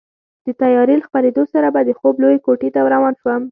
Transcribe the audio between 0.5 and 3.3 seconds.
تیارې له خپرېدو سره به د خوب لویې کوټې ته روان